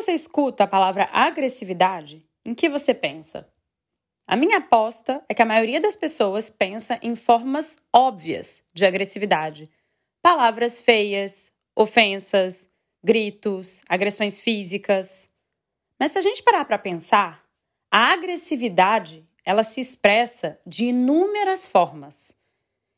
[0.00, 3.46] você escuta a palavra agressividade, em que você pensa?
[4.26, 9.70] A minha aposta é que a maioria das pessoas pensa em formas óbvias de agressividade.
[10.22, 12.70] Palavras feias, ofensas,
[13.04, 15.28] gritos, agressões físicas.
[15.98, 17.44] Mas se a gente parar para pensar,
[17.90, 22.34] a agressividade, ela se expressa de inúmeras formas.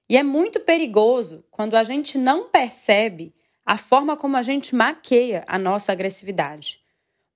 [0.09, 3.35] E é muito perigoso quando a gente não percebe
[3.67, 6.82] a forma como a gente maqueia a nossa agressividade.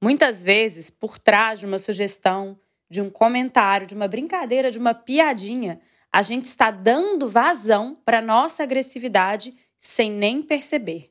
[0.07, 2.57] Muitas vezes, por trás de uma sugestão,
[2.89, 5.81] de um comentário, de uma brincadeira, de uma piadinha,
[6.13, 11.11] a gente está dando vazão para nossa agressividade sem nem perceber.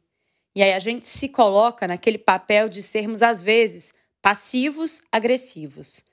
[0.55, 6.05] E aí a gente se coloca naquele papel de sermos, às vezes, passivos agressivos.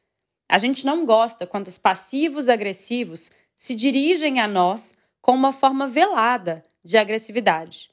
[0.48, 5.86] A gente não gosta quando os passivos agressivos se dirigem a nós com uma forma
[5.86, 7.92] velada de agressividade.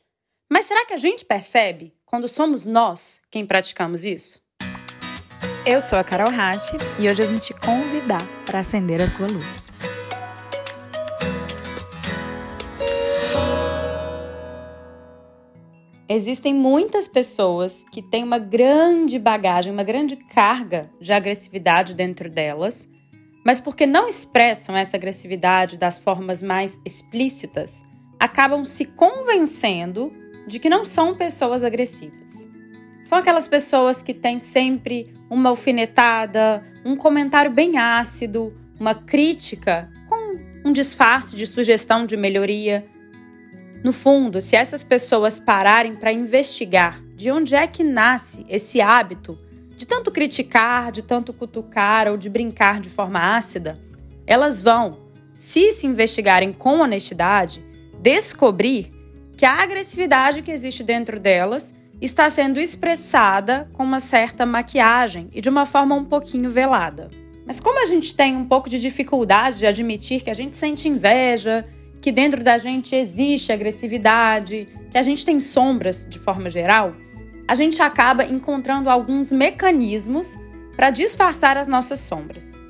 [0.52, 4.49] Mas será que a gente percebe quando somos nós quem praticamos isso?
[5.66, 9.28] Eu sou a Carol Rache e hoje eu vim te convidar para acender a sua
[9.28, 9.70] luz.
[16.12, 22.90] Existem muitas pessoas que têm uma grande bagagem, uma grande carga de agressividade dentro delas,
[23.46, 27.84] mas porque não expressam essa agressividade das formas mais explícitas,
[28.20, 30.12] acabam se convencendo
[30.48, 32.48] de que não são pessoas agressivas.
[33.04, 40.38] São aquelas pessoas que têm sempre uma alfinetada, um comentário bem ácido, uma crítica com
[40.66, 42.86] um disfarce de sugestão de melhoria.
[43.84, 49.38] No fundo, se essas pessoas pararem para investigar de onde é que nasce esse hábito
[49.76, 53.80] de tanto criticar, de tanto cutucar ou de brincar de forma ácida,
[54.28, 55.00] elas vão,
[55.34, 57.64] se se investigarem com honestidade,
[58.02, 58.92] descobrir
[59.38, 65.42] que a agressividade que existe dentro delas está sendo expressada com uma certa maquiagem e
[65.42, 67.10] de uma forma um pouquinho velada.
[67.46, 70.88] Mas como a gente tem um pouco de dificuldade de admitir que a gente sente
[70.88, 71.66] inveja,
[72.02, 76.94] que dentro da gente existe agressividade, que a gente tem sombras de forma geral,
[77.48, 80.38] a gente acaba encontrando alguns mecanismos
[80.76, 82.62] para disfarçar as nossas sombras.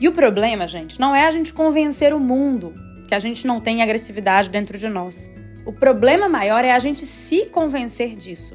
[0.00, 2.74] E o problema, gente, não é a gente convencer o mundo
[3.06, 5.30] que a gente não tem agressividade dentro de nós.
[5.64, 8.54] O problema maior é a gente se convencer disso.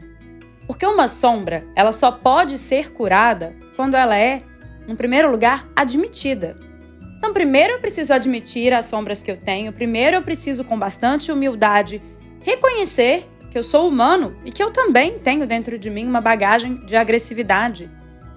[0.67, 4.43] Porque uma sombra, ela só pode ser curada quando ela é,
[4.87, 6.57] em primeiro lugar, admitida.
[7.17, 11.31] Então, primeiro eu preciso admitir as sombras que eu tenho, primeiro eu preciso, com bastante
[11.31, 12.01] humildade,
[12.41, 16.85] reconhecer que eu sou humano e que eu também tenho dentro de mim uma bagagem
[16.85, 17.89] de agressividade.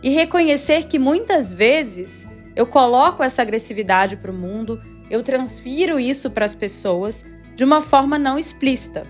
[0.03, 2.27] E reconhecer que muitas vezes
[2.57, 4.81] eu coloco essa agressividade para o mundo,
[5.11, 7.25] eu transfiro isso para as pessoas
[7.55, 9.03] de uma forma não explícita.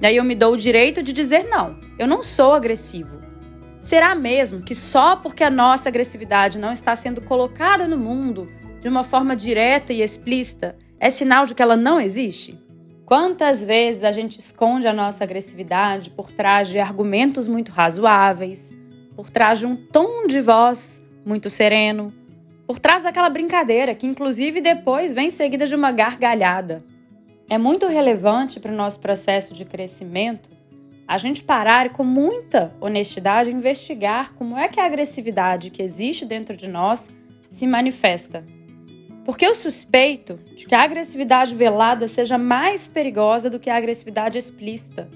[0.00, 3.18] Daí eu me dou o direito de dizer não, eu não sou agressivo.
[3.80, 8.48] Será mesmo que só porque a nossa agressividade não está sendo colocada no mundo,
[8.80, 12.58] de uma forma direta e explícita, é sinal de que ela não existe?
[13.04, 18.70] Quantas vezes a gente esconde a nossa agressividade por trás de argumentos muito razoáveis,
[19.16, 22.12] por trás de um tom de voz muito sereno,
[22.66, 26.84] por trás daquela brincadeira que, inclusive, depois vem seguida de uma gargalhada.
[27.48, 30.57] É muito relevante para o nosso processo de crescimento
[31.08, 36.26] a gente parar e, com muita honestidade, investigar como é que a agressividade que existe
[36.26, 37.08] dentro de nós
[37.48, 38.44] se manifesta.
[39.24, 44.36] Porque eu suspeito de que a agressividade velada seja mais perigosa do que a agressividade
[44.36, 45.08] explícita.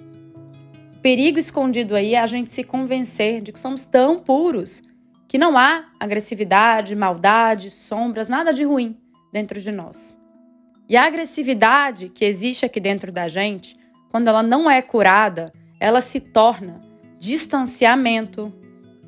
[0.96, 4.82] O perigo escondido aí é a gente se convencer de que somos tão puros
[5.28, 8.96] que não há agressividade, maldade, sombras, nada de ruim
[9.30, 10.18] dentro de nós.
[10.88, 13.76] E a agressividade que existe aqui dentro da gente,
[14.10, 16.80] quando ela não é curada, ela se torna
[17.18, 18.52] distanciamento,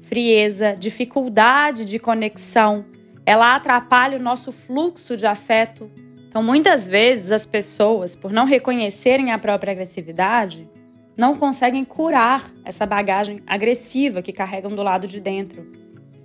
[0.01, 2.85] frieza, dificuldade de conexão,
[3.25, 5.89] ela atrapalha o nosso fluxo de afeto.
[6.29, 10.69] Então, muitas vezes, as pessoas, por não reconhecerem a própria agressividade,
[11.17, 15.65] não conseguem curar essa bagagem agressiva que carregam do lado de dentro.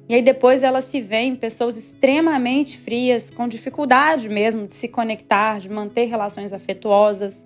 [0.10, 5.60] E aí depois elas se veem pessoas extremamente frias, com dificuldade mesmo de se conectar,
[5.60, 7.46] de manter relações afetuosas.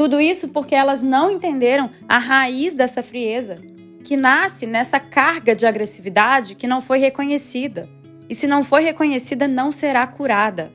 [0.00, 3.60] Tudo isso porque elas não entenderam a raiz dessa frieza,
[4.02, 7.86] que nasce nessa carga de agressividade que não foi reconhecida
[8.26, 10.72] e se não for reconhecida, não será curada.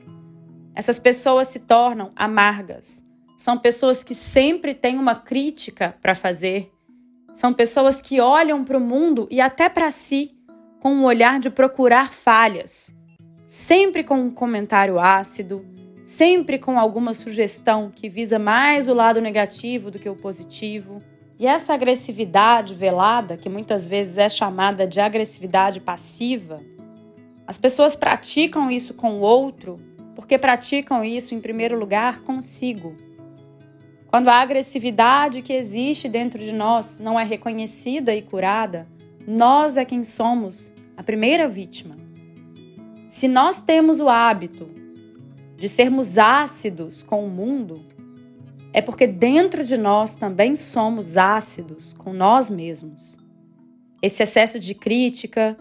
[0.76, 3.04] Essas pessoas se tornam amargas.
[3.36, 6.72] São pessoas que sempre têm uma crítica para fazer.
[7.34, 10.36] São pessoas que olham para o mundo e até para si
[10.78, 12.94] com um olhar de procurar falhas,
[13.48, 15.66] sempre com um comentário ácido,
[16.06, 21.02] sempre com alguma sugestão que visa mais o lado negativo do que o positivo.
[21.36, 26.60] E essa agressividade velada, que muitas vezes é chamada de agressividade passiva,
[27.44, 29.78] as pessoas praticam isso com o outro
[30.14, 32.96] porque praticam isso, em primeiro lugar, consigo.
[34.06, 38.86] Quando a agressividade que existe dentro de nós não é reconhecida e curada,
[39.26, 41.96] nós é quem somos a primeira vítima.
[43.08, 44.75] Se nós temos o hábito
[45.56, 47.84] de sermos ácidos com o mundo,
[48.72, 53.16] é porque dentro de nós também somos ácidos com nós mesmos.
[54.02, 55.56] Esse excesso de crítica,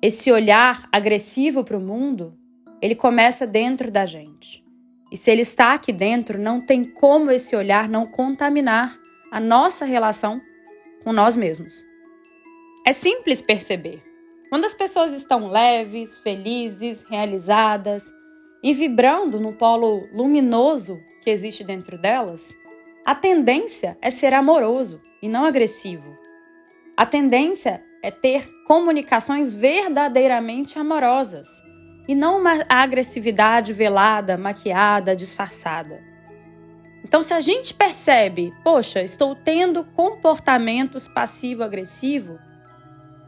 [0.00, 2.34] esse olhar agressivo para o mundo,
[2.80, 4.64] ele começa dentro da gente.
[5.12, 8.98] E se ele está aqui dentro, não tem como esse olhar não contaminar
[9.30, 10.40] a nossa relação
[11.02, 11.84] com nós mesmos.
[12.86, 14.02] É simples perceber.
[14.48, 18.10] Quando as pessoas estão leves, felizes, realizadas
[18.64, 22.56] e vibrando no polo luminoso que existe dentro delas,
[23.04, 26.16] a tendência é ser amoroso e não agressivo.
[26.96, 31.46] A tendência é ter comunicações verdadeiramente amorosas
[32.08, 36.02] e não uma agressividade velada, maquiada, disfarçada.
[37.04, 42.38] Então, se a gente percebe, poxa, estou tendo comportamentos passivo-agressivo,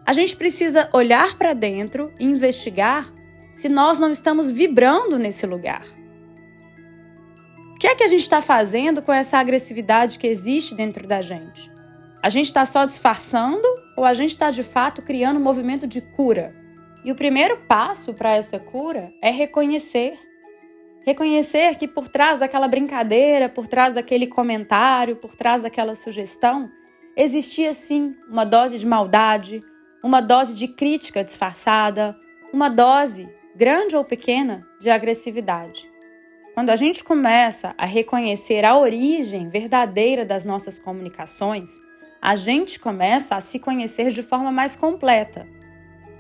[0.07, 3.13] a gente precisa olhar para dentro e investigar
[3.57, 5.83] se nós não estamos vibrando nesse lugar.
[7.75, 11.23] O que é que a gente está fazendo com essa agressividade que existe dentro da
[11.23, 11.73] gente?
[12.23, 13.67] A gente está só disfarçando
[13.97, 16.55] ou a gente está de fato criando um movimento de cura?
[17.03, 20.19] E o primeiro passo para essa cura é reconhecer.
[21.07, 26.71] Reconhecer que por trás daquela brincadeira, por trás daquele comentário, por trás daquela sugestão,
[27.17, 29.63] existia sim uma dose de maldade,
[30.03, 32.17] uma dose de crítica disfarçada,
[32.53, 35.91] uma dose, grande ou pequena, de agressividade.
[36.55, 41.71] Quando a gente começa a reconhecer a origem verdadeira das nossas comunicações,
[42.23, 45.47] a gente começa a se conhecer de forma mais completa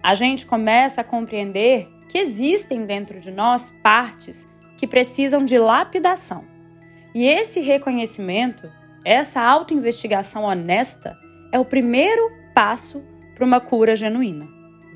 [0.06, 6.44] a gente começa a compreender que existem dentro de nós partes que precisam de lapidação.
[7.12, 8.70] E esse reconhecimento,
[9.04, 11.18] essa autoinvestigação honesta,
[11.50, 13.02] é o primeiro passo
[13.34, 14.46] para uma cura genuína.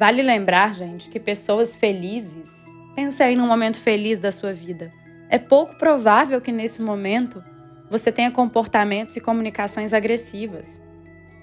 [0.01, 2.65] Vale lembrar, gente, que pessoas felizes,
[2.97, 4.91] pense aí num momento feliz da sua vida.
[5.29, 7.45] É pouco provável que nesse momento
[7.91, 10.81] você tenha comportamentos e comunicações agressivas.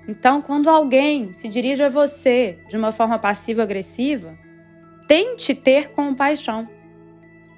[0.07, 4.35] Então, quando alguém se dirige a você de uma forma passiva-agressiva,
[5.07, 6.67] tente ter compaixão.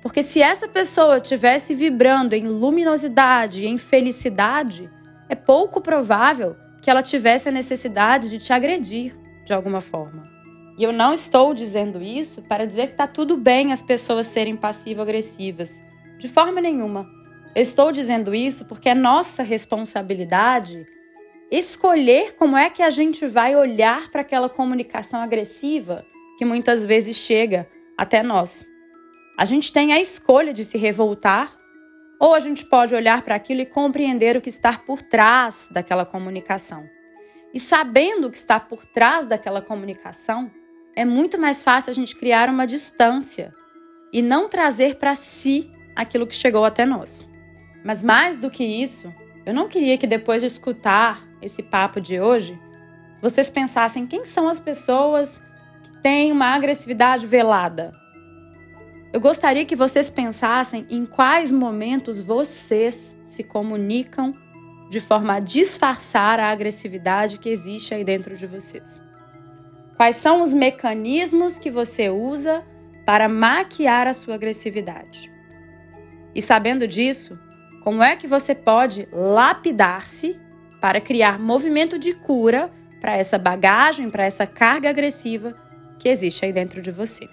[0.02, 4.90] Porque se essa pessoa estivesse vibrando em luminosidade, em felicidade,
[5.30, 9.16] é pouco provável que ela tivesse a necessidade de te agredir
[9.46, 10.39] de alguma forma.
[10.80, 14.56] E eu não estou dizendo isso para dizer que está tudo bem as pessoas serem
[14.56, 15.82] passivo-agressivas.
[16.18, 17.06] De forma nenhuma.
[17.54, 20.88] Eu estou dizendo isso porque é nossa responsabilidade
[21.52, 26.06] escolher como é que a gente vai olhar para aquela comunicação agressiva
[26.38, 27.68] que muitas vezes chega
[27.98, 28.66] até nós.
[29.38, 31.58] A gente tem a escolha de se revoltar
[32.22, 36.06] ou a gente pode olhar para aquilo e compreender o que está por trás daquela
[36.06, 36.88] comunicação.
[37.54, 40.50] E sabendo o que está por trás daquela comunicação,
[41.00, 43.56] é muito mais fácil a gente criar uma distância
[44.12, 47.30] e não trazer para si aquilo que chegou até nós.
[47.86, 49.10] Mas mais do que isso,
[49.46, 52.60] eu não queria que depois de escutar esse papo de hoje,
[53.22, 55.42] vocês pensassem quem são as pessoas
[55.84, 57.94] que têm uma agressividade velada.
[59.14, 64.34] Eu gostaria que vocês pensassem em quais momentos vocês se comunicam
[64.90, 69.08] de forma a disfarçar a agressividade que existe aí dentro de vocês.
[70.00, 72.66] Quais são os mecanismos que você usa
[73.06, 75.30] para maquiar a sua agressividade?
[76.34, 77.38] E sabendo disso,
[77.84, 80.40] como é que você pode lapidar-se
[80.80, 85.54] para criar movimento de cura para essa bagagem, para essa carga agressiva
[86.00, 87.28] que existe aí dentro de você.